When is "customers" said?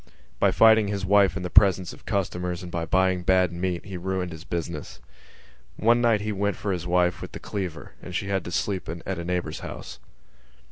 2.07-2.63